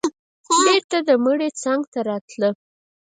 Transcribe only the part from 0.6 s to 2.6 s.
بېرته د مړي څنگ ته راتله.